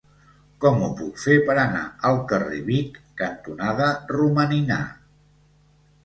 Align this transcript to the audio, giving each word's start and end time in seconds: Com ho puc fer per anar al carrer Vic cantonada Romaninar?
Com 0.63 0.79
ho 0.83 0.87
puc 0.99 1.19
fer 1.23 1.33
per 1.49 1.55
anar 1.63 1.83
al 2.09 2.15
carrer 2.31 2.61
Vic 2.69 2.97
cantonada 3.21 3.91
Romaninar? 4.13 4.79